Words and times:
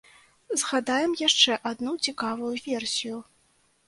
Згадаем 0.61 1.11
яшчэ 1.27 1.57
адну 1.71 1.93
цікавую 2.07 2.49
версію. 2.69 3.21